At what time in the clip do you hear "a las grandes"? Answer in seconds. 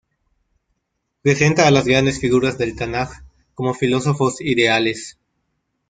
1.67-2.19